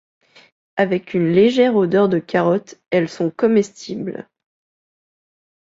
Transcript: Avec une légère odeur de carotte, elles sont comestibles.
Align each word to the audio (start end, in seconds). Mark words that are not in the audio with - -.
Avec 0.77 1.13
une 1.13 1.31
légère 1.31 1.75
odeur 1.75 2.09
de 2.09 2.17
carotte, 2.17 2.79
elles 2.89 3.07
sont 3.07 3.29
comestibles. 3.29 4.27